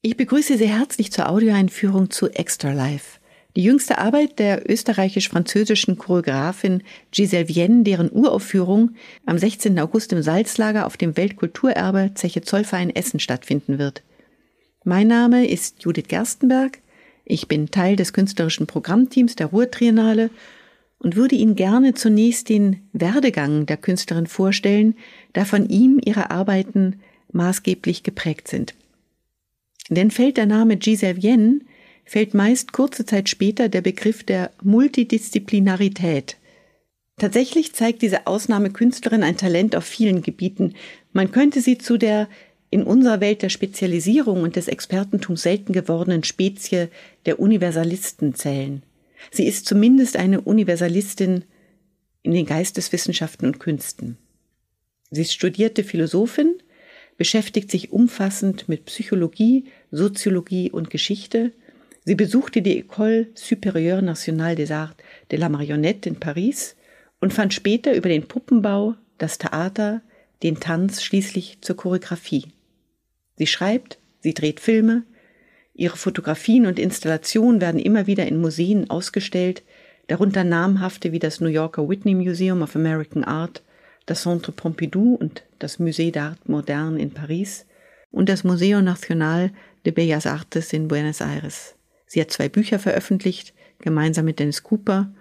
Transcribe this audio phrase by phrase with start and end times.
[0.00, 3.18] Ich begrüße Sie herzlich zur Audioeinführung zu Extra Life.
[3.56, 8.92] Die jüngste Arbeit der österreichisch-französischen Choreografin Giselle Vienne, deren Uraufführung
[9.26, 9.76] am 16.
[9.80, 14.04] August im Salzlager auf dem Weltkulturerbe Zeche Zollverein Essen stattfinden wird.
[14.84, 16.78] Mein Name ist Judith Gerstenberg.
[17.24, 20.30] Ich bin Teil des künstlerischen Programmteams der Ruhrtriennale
[21.00, 24.94] und würde Ihnen gerne zunächst den Werdegang der Künstlerin vorstellen,
[25.32, 27.00] da von ihm ihre Arbeiten
[27.32, 28.76] maßgeblich geprägt sind.
[29.88, 31.60] Denn fällt der Name Giselle
[32.04, 36.36] fällt meist kurze Zeit später der Begriff der Multidisziplinarität.
[37.18, 40.74] Tatsächlich zeigt diese Ausnahmekünstlerin ein Talent auf vielen Gebieten.
[41.12, 42.28] Man könnte sie zu der
[42.70, 46.88] in unserer Welt der Spezialisierung und des Expertentums selten gewordenen Spezie
[47.26, 48.82] der Universalisten zählen.
[49.30, 51.44] Sie ist zumindest eine Universalistin
[52.22, 54.16] in den Geisteswissenschaften und Künsten.
[55.10, 56.54] Sie ist studierte Philosophin,
[57.18, 61.52] beschäftigt sich umfassend mit Psychologie, Soziologie und Geschichte.
[62.04, 64.96] Sie besuchte die École Supérieure Nationale des Arts
[65.30, 66.76] de la Marionnette in Paris
[67.20, 70.00] und fand später über den Puppenbau, das Theater,
[70.44, 72.46] den Tanz schließlich zur Choreografie.
[73.36, 75.02] Sie schreibt, sie dreht Filme,
[75.74, 79.64] ihre Fotografien und Installationen werden immer wieder in Museen ausgestellt,
[80.06, 83.62] darunter namhafte wie das New Yorker Whitney Museum of American Art
[84.08, 87.66] das Centre Pompidou und das Musée d'Art Moderne in Paris
[88.10, 89.52] und das Museo Nacional
[89.84, 91.74] de Bellas Artes in Buenos Aires.
[92.06, 95.12] Sie hat zwei Bücher veröffentlicht, gemeinsam mit Dennis Cooper.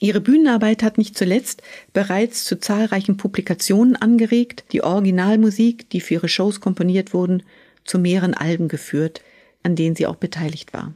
[0.00, 6.28] Ihre Bühnenarbeit hat nicht zuletzt bereits zu zahlreichen Publikationen angeregt, die Originalmusik, die für ihre
[6.28, 7.42] Shows komponiert wurden,
[7.84, 9.20] zu mehreren Alben geführt,
[9.62, 10.94] an denen sie auch beteiligt war.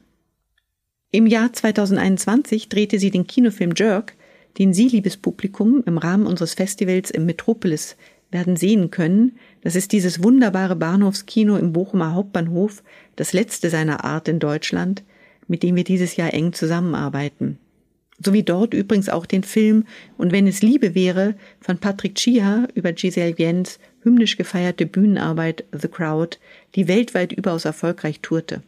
[1.10, 4.14] Im Jahr 2021 drehte sie den Kinofilm Jerk,
[4.58, 7.96] den Sie, liebes Publikum, im Rahmen unseres Festivals im Metropolis
[8.30, 9.38] werden sehen können.
[9.62, 12.82] Das ist dieses wunderbare Bahnhofskino im Bochumer Hauptbahnhof,
[13.16, 15.02] das letzte seiner Art in Deutschland,
[15.46, 17.58] mit dem wir dieses Jahr eng zusammenarbeiten.
[18.22, 19.84] So wie dort übrigens auch den Film
[20.16, 25.88] Und wenn es Liebe wäre von Patrick Chia über Giselle Jens hymnisch gefeierte Bühnenarbeit The
[25.88, 26.38] Crowd,
[26.74, 28.62] die weltweit überaus erfolgreich tourte.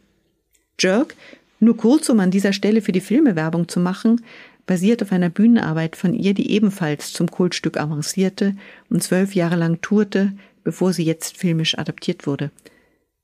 [0.79, 1.15] Jerk,
[1.59, 4.21] nur kurz um an dieser Stelle für die Filme Werbung zu machen,
[4.67, 8.55] basiert auf einer Bühnenarbeit von ihr, die ebenfalls zum Kultstück avancierte
[8.89, 10.33] und zwölf Jahre lang tourte,
[10.63, 12.51] bevor sie jetzt filmisch adaptiert wurde.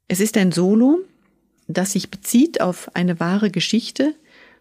[0.08, 1.00] Es ist ein Solo,
[1.68, 4.16] das sich bezieht auf eine wahre Geschichte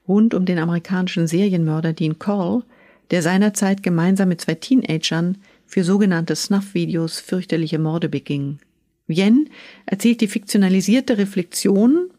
[0.06, 2.64] rund um den amerikanischen Serienmörder Dean Call,
[3.10, 8.58] der seinerzeit gemeinsam mit zwei Teenagern für sogenannte Snuff-Videos fürchterliche Morde beging.
[9.06, 9.46] Vienne
[9.86, 12.10] erzählt die fiktionalisierte Reflexion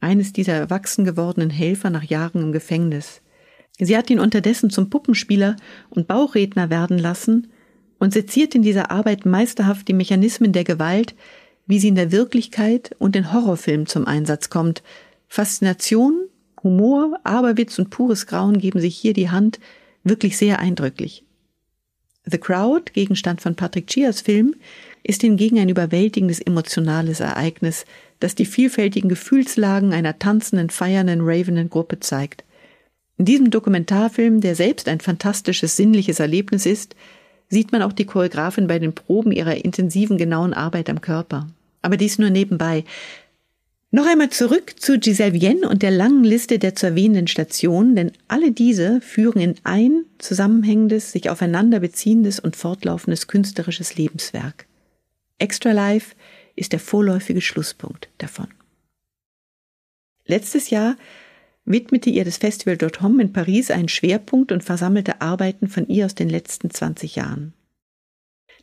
[0.00, 3.20] eines dieser erwachsen gewordenen Helfer nach Jahren im Gefängnis.
[3.80, 5.56] Sie hat ihn unterdessen zum Puppenspieler
[5.88, 7.48] und Bauchredner werden lassen
[7.98, 11.14] und seziert in dieser Arbeit meisterhaft die Mechanismen der Gewalt,
[11.66, 14.82] wie sie in der Wirklichkeit und in Horrorfilmen zum Einsatz kommt.
[15.28, 16.26] Faszination,
[16.62, 19.60] Humor, Aberwitz und pures Grauen geben sich hier die Hand
[20.04, 21.24] wirklich sehr eindrücklich.
[22.26, 24.54] The Crowd, Gegenstand von Patrick Chias Film,
[25.02, 27.86] ist hingegen ein überwältigendes emotionales Ereignis,
[28.18, 32.44] das die vielfältigen Gefühlslagen einer tanzenden, feiernden, ravenden Gruppe zeigt.
[33.20, 36.96] In diesem Dokumentarfilm, der selbst ein fantastisches sinnliches Erlebnis ist,
[37.50, 41.46] sieht man auch die Choreografin bei den Proben ihrer intensiven, genauen Arbeit am Körper.
[41.82, 42.82] Aber dies nur nebenbei.
[43.90, 48.12] Noch einmal zurück zu Giselle Vienne und der langen Liste der zu erwähnenden Stationen, denn
[48.26, 54.64] alle diese führen in ein zusammenhängendes, sich aufeinander beziehendes und fortlaufendes künstlerisches Lebenswerk.
[55.36, 56.14] Extra Life
[56.56, 58.48] ist der vorläufige Schlusspunkt davon.
[60.24, 60.96] Letztes Jahr
[61.70, 66.14] widmete ihr das Festival Festival.com in Paris einen Schwerpunkt und versammelte Arbeiten von ihr aus
[66.14, 67.52] den letzten 20 Jahren.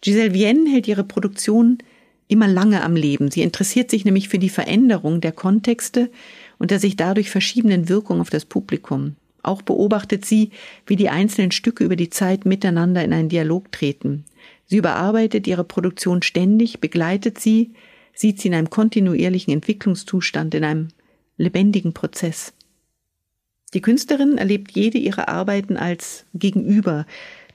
[0.01, 1.79] Giselle Vienne hält ihre Produktion
[2.27, 3.31] immer lange am Leben.
[3.31, 6.11] Sie interessiert sich nämlich für die Veränderung der Kontexte
[6.59, 9.15] und der sich dadurch verschiebenden Wirkung auf das Publikum.
[9.43, 10.51] Auch beobachtet sie,
[10.85, 14.25] wie die einzelnen Stücke über die Zeit miteinander in einen Dialog treten.
[14.65, 17.71] Sie überarbeitet ihre Produktion ständig, begleitet sie,
[18.13, 20.87] sieht sie in einem kontinuierlichen Entwicklungszustand, in einem
[21.37, 22.53] lebendigen Prozess.
[23.73, 27.05] Die Künstlerin erlebt jede ihrer Arbeiten als Gegenüber,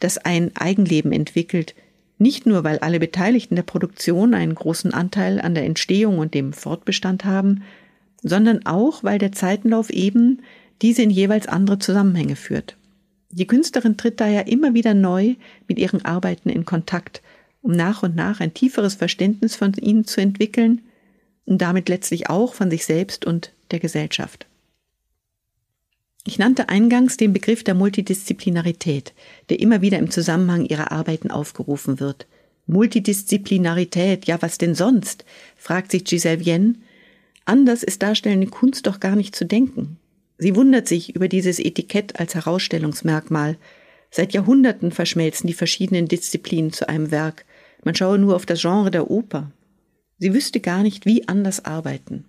[0.00, 1.75] das ein Eigenleben entwickelt,
[2.19, 6.53] nicht nur weil alle Beteiligten der Produktion einen großen Anteil an der Entstehung und dem
[6.53, 7.62] Fortbestand haben,
[8.23, 10.43] sondern auch weil der Zeitenlauf eben
[10.82, 12.76] diese in jeweils andere Zusammenhänge führt.
[13.31, 15.35] Die Künstlerin tritt daher immer wieder neu
[15.67, 17.23] mit ihren Arbeiten in Kontakt,
[17.62, 20.82] um nach und nach ein tieferes Verständnis von ihnen zu entwickeln
[21.47, 24.47] und damit letztlich auch von sich selbst und der Gesellschaft.
[26.25, 29.13] Ich nannte eingangs den Begriff der Multidisziplinarität,
[29.51, 32.27] der immer wieder im Zusammenhang ihrer Arbeiten aufgerufen wird.
[32.67, 35.25] Multidisziplinarität, ja was denn sonst?
[35.57, 36.75] fragt sich Giselle Vienne
[37.45, 39.99] Anders ist darstellende Kunst doch gar nicht zu denken.
[40.39, 43.57] Sie wundert sich über dieses Etikett als Herausstellungsmerkmal.
[44.11, 47.45] Seit Jahrhunderten verschmelzen die verschiedenen Disziplinen zu einem Werk.
[47.85, 49.51] Man schaue nur auf das Genre der Oper.
[50.19, 52.27] Sie wüsste gar nicht, wie anders arbeiten.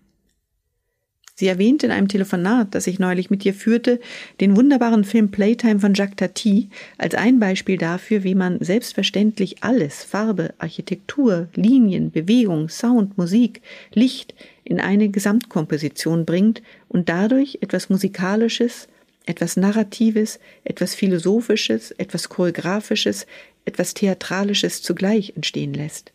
[1.36, 4.00] Sie erwähnte in einem Telefonat, das ich neulich mit ihr führte,
[4.40, 6.70] den wunderbaren Film Playtime von Jacques Tati
[7.00, 13.62] als ein Beispiel dafür, wie man selbstverständlich alles, Farbe, Architektur, Linien, Bewegung, Sound, Musik,
[13.94, 18.88] Licht in eine Gesamtkomposition bringt und dadurch etwas Musikalisches,
[19.26, 23.26] etwas Narratives, etwas Philosophisches, etwas Choreografisches,
[23.66, 26.13] etwas Theatralisches zugleich entstehen lässt.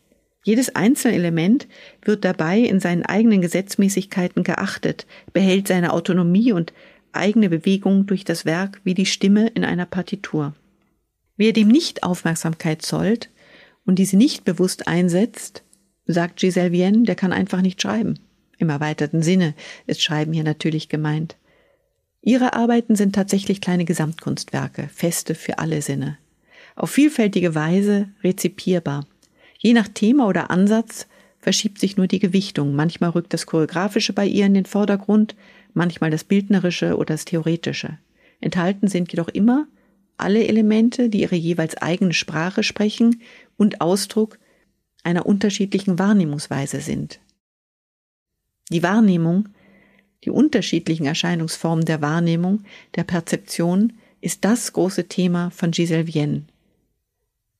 [0.49, 1.69] Jedes einzelne Element
[2.00, 6.73] wird dabei in seinen eigenen Gesetzmäßigkeiten geachtet, behält seine Autonomie und
[7.12, 10.55] eigene Bewegung durch das Werk wie die Stimme in einer Partitur.
[11.37, 13.29] Wer dem nicht Aufmerksamkeit zollt
[13.85, 15.65] und diese nicht bewusst einsetzt,
[16.06, 18.19] sagt Giselle Vienne, der kann einfach nicht schreiben.
[18.56, 19.53] Im erweiterten Sinne
[19.87, 21.37] ist Schreiben hier natürlich gemeint.
[22.23, 26.17] Ihre Arbeiten sind tatsächlich kleine Gesamtkunstwerke, feste für alle Sinne.
[26.75, 29.05] Auf vielfältige Weise rezipierbar.
[29.59, 31.07] Je nach Thema oder Ansatz
[31.41, 32.75] verschiebt sich nur die Gewichtung.
[32.75, 35.35] Manchmal rückt das Choreografische bei ihr in den Vordergrund,
[35.75, 37.99] manchmal das Bildnerische oder das Theoretische.
[38.41, 39.67] Enthalten sind jedoch immer
[40.17, 43.21] alle Elemente, die ihre jeweils eigene Sprache sprechen
[43.57, 44.39] und Ausdruck
[45.05, 47.21] einer unterschiedlichen Wahrnehmungsweise sind.
[48.71, 49.49] Die Wahrnehmung,
[50.25, 52.65] die unterschiedlichen Erscheinungsformen der Wahrnehmung,
[52.97, 56.45] der Perzeption, ist das große Thema von Giselle Vienne.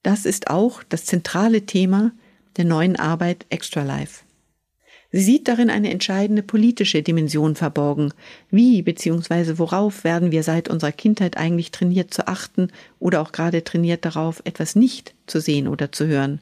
[0.03, 2.13] Das ist auch das zentrale Thema
[2.57, 4.25] der neuen Arbeit Extra Life.
[5.11, 8.13] Sie sieht darin eine entscheidende politische Dimension verborgen.
[8.51, 9.57] Wie bzw.
[9.57, 12.69] worauf werden wir seit unserer Kindheit eigentlich trainiert zu achten
[12.99, 16.41] oder auch gerade trainiert darauf, etwas nicht zu sehen oder zu hören?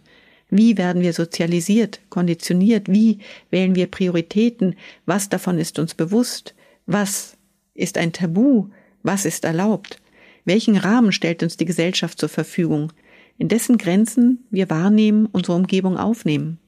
[0.50, 2.88] Wie werden wir sozialisiert, konditioniert?
[2.90, 3.18] Wie
[3.50, 4.74] wählen wir Prioritäten?
[5.04, 6.54] Was davon ist uns bewusst?
[6.86, 7.36] Was
[7.74, 8.68] ist ein Tabu?
[9.02, 10.00] Was ist erlaubt?
[10.44, 12.92] Welchen Rahmen stellt uns die Gesellschaft zur Verfügung?
[13.38, 16.58] In dessen Grenzen wir wahrnehmen, unsere Umgebung aufnehmen.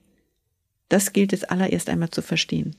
[0.89, 2.77] Das gilt es allererst einmal zu verstehen.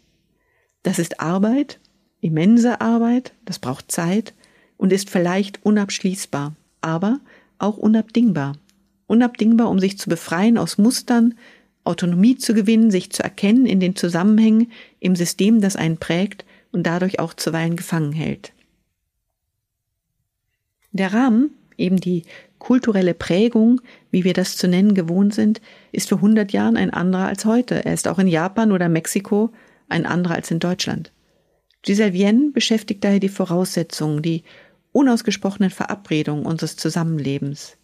[0.83, 1.79] Das ist Arbeit,
[2.21, 4.33] immense Arbeit, das braucht Zeit
[4.77, 7.19] und ist vielleicht unabschließbar, aber
[7.57, 8.55] auch unabdingbar.
[9.07, 11.35] Unabdingbar, um sich zu befreien aus Mustern,
[11.83, 16.83] Autonomie zu gewinnen, sich zu erkennen in den Zusammenhängen im System, das einen prägt und
[16.83, 18.53] dadurch auch zuweilen gefangen hält.
[20.91, 22.23] Der Rahmen, eben die
[22.59, 25.61] kulturelle Prägung, wie wir das zu nennen gewohnt sind,
[25.91, 27.85] ist vor 100 Jahren ein anderer als heute.
[27.85, 29.51] Er ist auch in Japan oder Mexiko
[29.87, 31.11] ein anderer als in Deutschland.
[31.81, 34.43] Giselle Vienne beschäftigt daher die Voraussetzungen, die
[34.91, 37.77] unausgesprochenen Verabredungen unseres Zusammenlebens.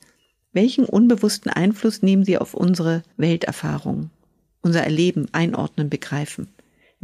[0.51, 4.09] Welchen unbewussten Einfluss nehmen sie auf unsere Welterfahrung,
[4.61, 6.47] unser Erleben, Einordnen, Begreifen?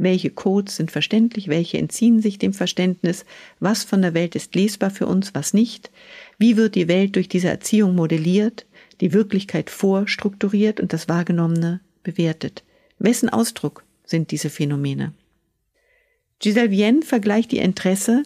[0.02, 3.24] Welche Codes sind verständlich, welche entziehen sich dem Verständnis,
[3.60, 5.92] was von der Welt ist lesbar für uns, was nicht,
[6.40, 8.66] wie wird die Welt durch diese Erziehung modelliert,
[9.00, 12.64] die Wirklichkeit vorstrukturiert und das Wahrgenommene bewertet.
[12.98, 15.14] Wessen Ausdruck sind diese Phänomene?
[16.40, 18.24] Giselle Vienne vergleicht ihr Interesse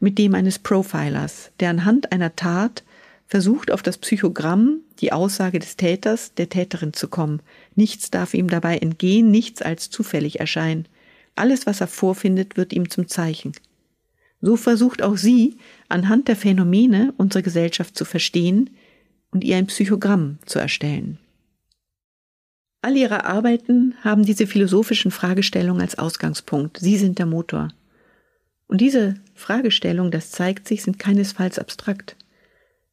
[0.00, 2.84] mit dem eines Profilers, der anhand einer Tat
[3.26, 7.42] versucht, auf das Psychogramm, die Aussage des Täters, der Täterin zu kommen.
[7.74, 10.88] Nichts darf ihm dabei entgehen, nichts als zufällig erscheinen.
[11.38, 13.52] Alles, was er vorfindet, wird ihm zum Zeichen.
[14.40, 18.70] So versucht auch sie, anhand der Phänomene unsere Gesellschaft zu verstehen
[19.30, 21.18] und ihr ein Psychogramm zu erstellen.
[22.80, 26.78] All ihre Arbeiten haben diese philosophischen Fragestellungen als Ausgangspunkt.
[26.78, 27.68] Sie sind der Motor.
[28.68, 32.16] Und diese Fragestellungen, das zeigt sich, sind keinesfalls abstrakt,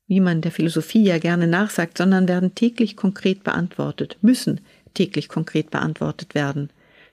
[0.07, 4.61] wie man der Philosophie ja gerne nachsagt, sondern werden täglich konkret beantwortet, müssen
[4.93, 6.69] täglich konkret beantwortet werden.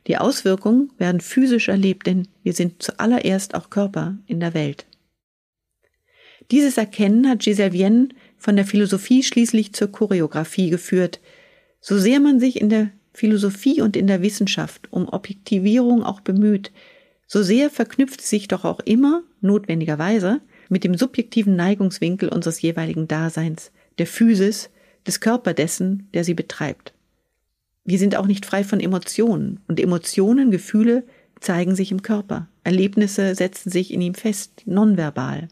[0.07, 4.87] Die Auswirkungen werden physisch erlebt, denn wir sind zuallererst auch Körper in der Welt.
[6.51, 11.21] Dieses Erkennen hat Giselle Vienne von der Philosophie schließlich zur Choreografie geführt.
[11.81, 16.73] So sehr man sich in der Philosophie und in der Wissenschaft um Objektivierung auch bemüht,
[17.27, 23.73] so sehr verknüpft sich doch auch immer, notwendigerweise, mit dem subjektiven Neigungswinkel unseres jeweiligen Daseins,
[23.99, 24.71] der Physis,
[25.07, 26.93] des Körper dessen, der sie betreibt.
[27.85, 29.61] Wir sind auch nicht frei von Emotionen.
[29.67, 31.05] Und Emotionen, Gefühle
[31.41, 32.49] zeigen sich im Körper.
[32.65, 35.49] Erlebnisse setzen sich in ihm fest, nonverbal.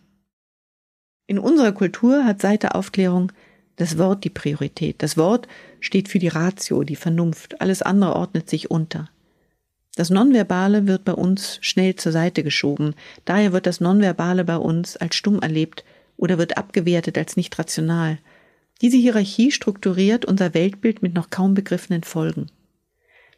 [1.26, 3.32] In unserer Kultur hat seit der Aufklärung
[3.76, 5.02] das Wort die Priorität.
[5.02, 5.48] Das Wort
[5.80, 7.60] steht für die Ratio, die Vernunft.
[7.60, 9.08] Alles andere ordnet sich unter.
[9.96, 12.94] Das Nonverbale wird bei uns schnell zur Seite geschoben.
[13.24, 15.84] Daher wird das Nonverbale bei uns als stumm erlebt
[16.16, 18.18] oder wird abgewertet als nicht rational.
[18.80, 22.46] Diese Hierarchie strukturiert unser Weltbild mit noch kaum begriffenen Folgen.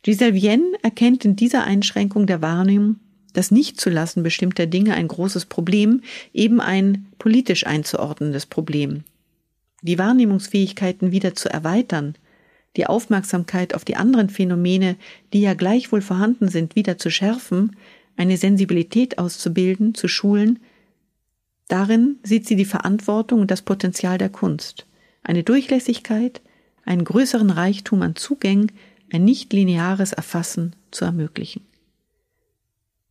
[0.02, 2.96] Giselle Vienne erkennt in dieser Einschränkung der Wahrnehmung
[3.32, 9.04] das Nichtzulassen bestimmter Dinge ein großes Problem, eben ein politisch einzuordnendes Problem.
[9.80, 12.14] Die Wahrnehmungsfähigkeiten wieder zu erweitern,
[12.76, 14.96] die Aufmerksamkeit auf die anderen Phänomene,
[15.32, 17.76] die ja gleichwohl vorhanden sind, wieder zu schärfen,
[18.16, 20.60] eine Sensibilität auszubilden, zu schulen,
[21.68, 24.86] darin sieht sie die Verantwortung und das Potenzial der Kunst,
[25.22, 26.40] eine Durchlässigkeit,
[26.84, 28.72] einen größeren Reichtum an Zugängen,
[29.12, 31.64] ein nicht lineares Erfassen zu ermöglichen.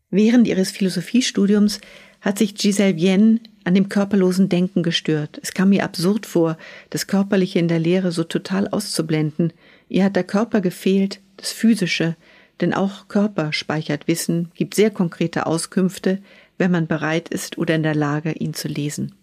[0.09, 1.79] Während ihres Philosophiestudiums
[2.19, 5.39] hat sich Giselle Vienne an dem körperlosen Denken gestört.
[5.41, 6.57] Es kam ihr absurd vor,
[6.89, 9.53] das Körperliche in der Lehre so total auszublenden.
[9.87, 12.15] Ihr hat der Körper gefehlt, das Physische,
[12.59, 16.21] denn auch Körper speichert Wissen, gibt sehr konkrete Auskünfte,
[16.57, 19.15] wenn man bereit ist oder in der Lage, ihn zu lesen.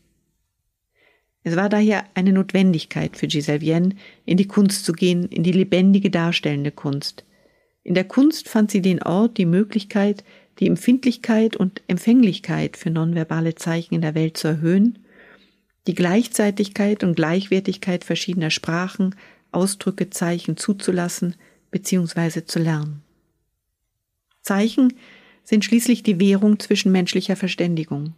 [1.43, 5.53] Es war daher eine Notwendigkeit für Giselle Vienne, in die Kunst zu gehen, in die
[5.53, 7.25] lebendige darstellende Kunst.
[7.85, 10.25] In der Kunst fand sie den Ort, die Möglichkeit,
[10.59, 14.99] die Empfindlichkeit und Empfänglichkeit für nonverbale Zeichen in der Welt zu erhöhen,
[15.87, 19.15] die Gleichzeitigkeit und Gleichwertigkeit verschiedener Sprachen,
[19.53, 21.37] Ausdrücke, Zeichen zuzulassen
[21.71, 22.45] bzw.
[22.45, 23.03] zu lernen.
[24.43, 24.93] Zeichen
[25.45, 28.13] sind schließlich die Währung zwischenmenschlicher Verständigung.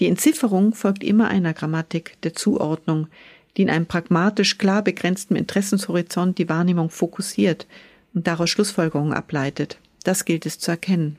[0.00, 3.08] Die Entzifferung folgt immer einer Grammatik der Zuordnung,
[3.56, 7.66] die in einem pragmatisch klar begrenzten Interessenshorizont die Wahrnehmung fokussiert
[8.14, 9.78] und daraus Schlussfolgerungen ableitet.
[10.02, 11.16] Das gilt es zu erkennen.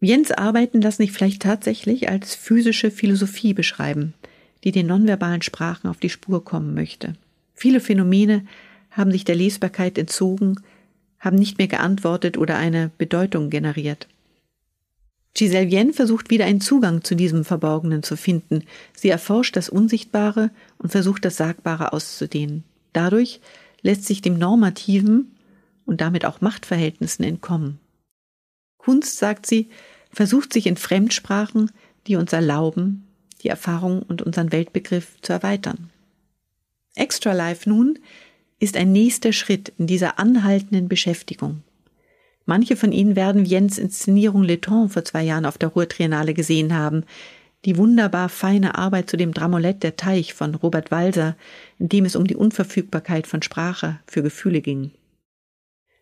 [0.00, 4.14] Jens Arbeiten lassen sich vielleicht tatsächlich als physische Philosophie beschreiben,
[4.64, 7.14] die den nonverbalen Sprachen auf die Spur kommen möchte.
[7.54, 8.44] Viele Phänomene
[8.90, 10.60] haben sich der Lesbarkeit entzogen,
[11.20, 14.08] haben nicht mehr geantwortet oder eine Bedeutung generiert.
[15.34, 18.64] Giselle Vienne versucht wieder einen Zugang zu diesem Verborgenen zu finden.
[18.94, 22.64] Sie erforscht das Unsichtbare und versucht das Sagbare auszudehnen.
[22.92, 23.40] Dadurch
[23.80, 25.34] lässt sich dem Normativen
[25.86, 27.78] und damit auch Machtverhältnissen entkommen.
[28.76, 29.68] Kunst, sagt sie,
[30.10, 31.70] versucht sich in Fremdsprachen,
[32.06, 33.04] die uns erlauben,
[33.42, 35.90] die Erfahrung und unseren Weltbegriff zu erweitern.
[36.94, 37.98] Extra Life nun
[38.58, 41.62] ist ein nächster Schritt in dieser anhaltenden Beschäftigung.
[42.44, 46.34] Manche von Ihnen werden Jens Inszenierung Le Temps vor zwei Jahren auf der Ruhr Triennale
[46.34, 47.04] gesehen haben,
[47.64, 51.36] die wunderbar feine Arbeit zu dem Dramolett Der Teich von Robert Walser,
[51.78, 54.90] in dem es um die Unverfügbarkeit von Sprache für Gefühle ging.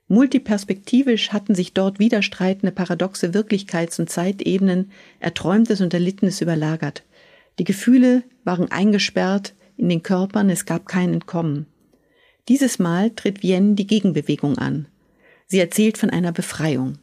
[0.09, 7.05] Multiperspektivisch hatten sich dort widerstreitende paradoxe Wirklichkeits- und Zeitebenen, Erträumtes und Erlittenes überlagert.
[7.59, 11.67] Die Gefühle waren eingesperrt in den Körpern, es gab kein Entkommen.
[12.49, 14.87] Dieses Mal tritt Vienne die Gegenbewegung an.
[15.51, 16.99] Sie erzählt von einer Befreiung.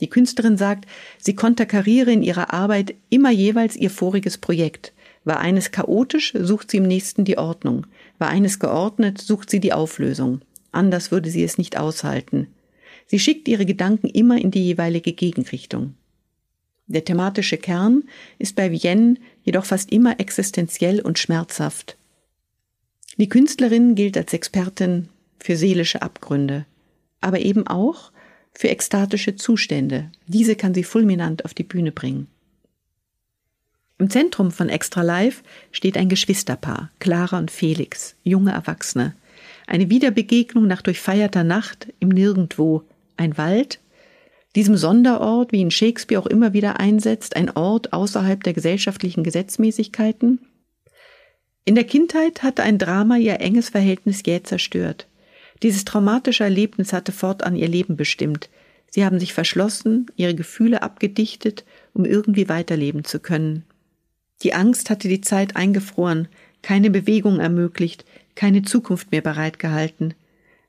[0.00, 0.86] Die Künstlerin sagt,
[1.18, 4.92] sie konterkariere in ihrer Arbeit immer jeweils ihr voriges Projekt.
[5.24, 7.88] War eines chaotisch, sucht sie im nächsten die Ordnung.
[8.18, 10.42] War eines geordnet, sucht sie die Auflösung.
[10.70, 12.46] Anders würde sie es nicht aushalten.
[13.08, 15.94] Sie schickt ihre Gedanken immer in die jeweilige Gegenrichtung.
[16.86, 18.04] Der thematische Kern
[18.38, 21.96] ist bei Vienne jedoch fast immer existenziell und schmerzhaft.
[23.16, 25.08] Die Künstlerin gilt als Expertin
[25.40, 26.64] für seelische Abgründe,
[27.20, 28.12] aber eben auch
[28.52, 30.10] für ekstatische Zustände.
[30.26, 32.26] Diese kann sie fulminant auf die Bühne bringen.
[33.98, 39.14] Im Zentrum von Extra Life steht ein Geschwisterpaar, Clara und Felix, junge Erwachsene,
[39.66, 42.84] eine Wiederbegegnung nach durchfeierter Nacht im Nirgendwo,
[43.16, 43.80] ein Wald,
[44.54, 50.40] diesem Sonderort, wie ihn Shakespeare auch immer wieder einsetzt, ein Ort außerhalb der gesellschaftlichen Gesetzmäßigkeiten.
[51.64, 55.06] In der Kindheit hatte ein Drama ihr enges Verhältnis jäh zerstört.
[55.62, 58.48] Dieses traumatische Erlebnis hatte fortan ihr Leben bestimmt.
[58.90, 63.64] Sie haben sich verschlossen, ihre Gefühle abgedichtet, um irgendwie weiterleben zu können.
[64.42, 66.28] Die Angst hatte die Zeit eingefroren,
[66.62, 70.14] keine Bewegung ermöglicht, keine Zukunft mehr bereitgehalten.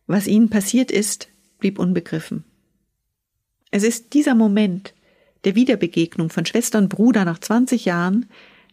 [0.08, 1.30] Was ihnen passiert ist,
[1.60, 2.44] blieb unbegriffen.
[3.72, 4.94] Es ist dieser Moment
[5.44, 8.26] der Wiederbegegnung von Schwester und Bruder nach 20 Jahren,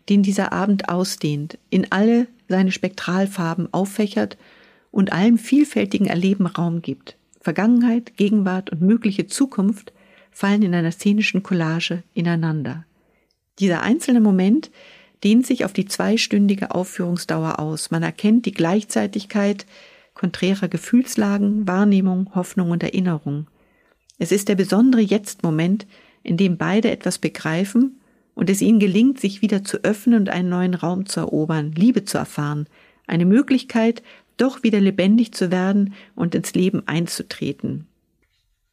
[0.09, 4.37] den dieser Abend ausdehnt, in alle seine Spektralfarben auffächert
[4.91, 7.17] und allem vielfältigen Erleben Raum gibt.
[7.41, 9.93] Vergangenheit, Gegenwart und mögliche Zukunft
[10.31, 12.85] fallen in einer szenischen Collage ineinander.
[13.59, 14.71] Dieser einzelne Moment
[15.25, 17.91] dehnt sich auf die zweistündige Aufführungsdauer aus.
[17.91, 19.67] Man erkennt die Gleichzeitigkeit
[20.15, 23.47] konträrer Gefühlslagen, Wahrnehmung, Hoffnung und Erinnerung.
[24.19, 25.87] Es ist der besondere Jetzt-Moment,
[26.23, 28.01] in dem beide etwas begreifen
[28.35, 32.05] und es ihnen gelingt, sich wieder zu öffnen und einen neuen Raum zu erobern, Liebe
[32.05, 32.67] zu erfahren,
[33.07, 34.03] eine Möglichkeit,
[34.37, 37.87] doch wieder lebendig zu werden und ins Leben einzutreten.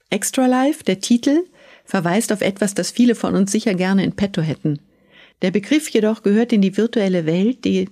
[0.10, 1.44] Extra Life, der Titel,
[1.86, 4.80] verweist auf etwas, das viele von uns sicher gerne in petto hätten–
[5.44, 7.90] der Begriff jedoch gehört in die virtuelle Welt, die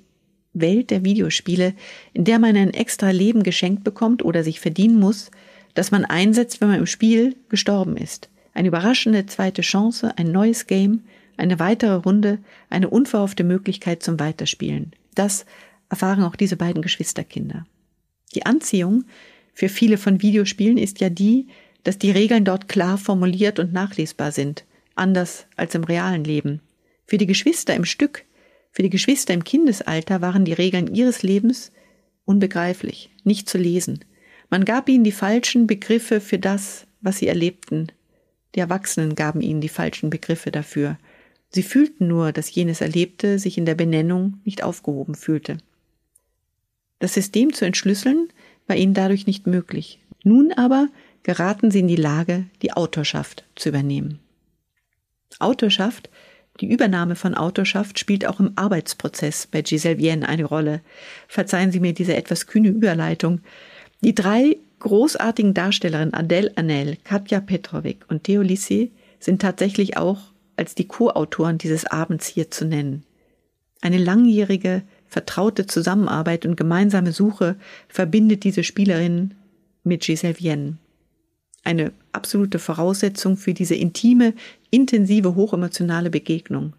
[0.54, 1.74] Welt der Videospiele,
[2.14, 5.32] in der man ein extra Leben geschenkt bekommt oder sich verdienen muss,
[5.74, 8.30] das man einsetzt, wenn man im Spiel gestorben ist.
[8.54, 11.04] Eine überraschende zweite Chance, ein neues Game,
[11.36, 14.94] eine weitere Runde, eine unverhoffte Möglichkeit zum Weiterspielen.
[15.14, 15.46] Das
[15.92, 17.66] erfahren auch diese beiden Geschwisterkinder.
[18.34, 19.04] Die Anziehung
[19.54, 21.48] für viele von Videospielen ist ja die,
[21.84, 26.62] dass die Regeln dort klar formuliert und nachlesbar sind, anders als im realen Leben.
[27.06, 28.26] Für die Geschwister im Stück,
[28.72, 31.72] für die Geschwister im Kindesalter waren die Regeln ihres Lebens
[32.24, 34.06] unbegreiflich, nicht zu lesen.
[34.50, 37.88] Man gab ihnen die falschen Begriffe für das, was sie erlebten.
[38.56, 40.98] Die Erwachsenen gaben ihnen die falschen Begriffe dafür.
[41.50, 45.58] Sie fühlten nur, dass jenes Erlebte sich in der Benennung nicht aufgehoben fühlte.
[47.02, 48.30] Das System zu entschlüsseln
[48.68, 50.00] war ihnen dadurch nicht möglich.
[50.24, 50.88] Nun aber
[51.24, 54.20] geraten sie in die Lage, die Autorschaft zu übernehmen.
[55.40, 56.12] Autorschaft,
[56.60, 60.82] die Übernahme von Autorschaft spielt auch im Arbeitsprozess bei Giselle Vienne eine Rolle.
[61.28, 63.42] Verzeihen Sie mir diese etwas kühne Überleitung.
[64.02, 70.20] Die drei großartigen Darstellerinnen Adele Anel, Katja Petrovic und Theo Lissé sind tatsächlich auch
[70.56, 73.06] als die Co-Autoren dieses Abends hier zu nennen.
[73.82, 79.36] Eine langjährige, vertraute Zusammenarbeit und gemeinsame Suche verbindet diese Spielerin
[79.84, 80.78] mit Giselle Vienne
[81.64, 84.34] eine absolute Voraussetzung für diese intime,
[84.70, 86.74] intensive, hochemotionale Begegnung.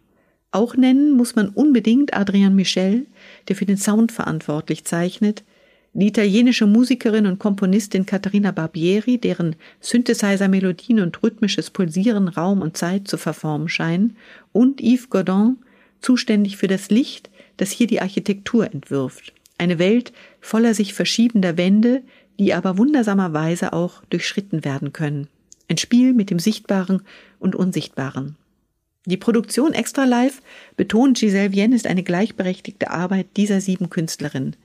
[0.50, 3.06] Auch nennen muss man unbedingt Adrian Michel,
[3.48, 5.44] der für den Sound verantwortlich zeichnet,
[5.94, 13.08] die italienische Musikerin und Komponistin Caterina Barbieri, deren Synthesizer-Melodien und rhythmisches Pulsieren Raum und Zeit
[13.08, 14.16] zu verformen scheinen,
[14.52, 15.58] und Yves Godin,
[16.00, 19.32] zuständig für das Licht, das hier die Architektur entwirft.
[19.58, 22.02] Eine Welt voller sich verschiebender Wände,
[22.38, 25.28] die aber wundersamerweise auch durchschritten werden können.
[25.68, 27.02] Ein Spiel mit dem Sichtbaren
[27.38, 28.36] und Unsichtbaren.
[29.04, 30.42] Die Produktion Extra Life,
[30.76, 34.56] betont Giselle Vienne, ist eine gleichberechtigte Arbeit dieser sieben Künstlerinnen.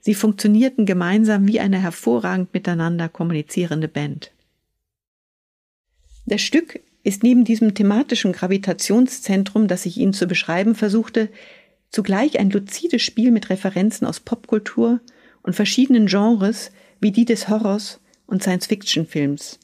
[0.00, 4.32] Sie funktionierten gemeinsam wie eine hervorragend miteinander kommunizierende Band.
[6.26, 11.28] Das Stück ist neben diesem thematischen Gravitationszentrum, das ich Ihnen zu beschreiben versuchte,
[11.90, 15.00] zugleich ein luzides Spiel mit Referenzen aus Popkultur
[15.42, 16.70] und verschiedenen Genres,
[17.00, 19.58] wie die des Horrors und Science-Fiction-Films.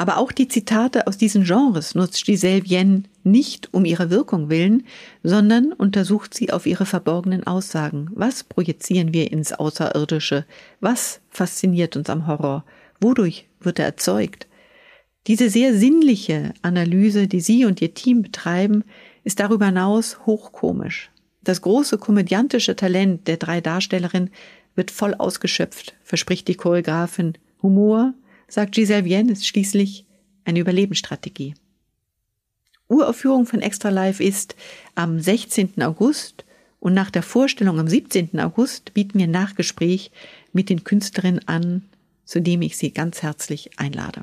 [0.00, 4.84] Aber auch die Zitate aus diesen Genres nutzt Giselle Vienne nicht um ihrer Wirkung willen,
[5.22, 8.08] sondern untersucht sie auf ihre verborgenen Aussagen.
[8.14, 10.46] Was projizieren wir ins Außerirdische?
[10.80, 12.64] Was fasziniert uns am Horror?
[12.98, 14.46] Wodurch wird er erzeugt?
[15.26, 18.84] Diese sehr sinnliche Analyse, die sie und ihr Team betreiben,
[19.22, 21.10] ist darüber hinaus hochkomisch.
[21.42, 24.30] Das große komödiantische Talent der drei Darstellerinnen
[24.74, 27.34] wird voll ausgeschöpft, verspricht die Choreografin.
[27.62, 28.14] Humor,
[28.48, 30.06] sagt Giselle Vienne, ist schließlich
[30.44, 31.54] eine Überlebensstrategie.
[32.88, 34.56] Uraufführung von Extra Life ist
[34.94, 35.80] am 16.
[35.82, 36.44] August
[36.80, 38.40] und nach der Vorstellung am 17.
[38.40, 40.10] August bieten wir Nachgespräch
[40.52, 41.88] mit den Künstlerinnen an,
[42.24, 44.22] zu dem ich Sie ganz herzlich einlade.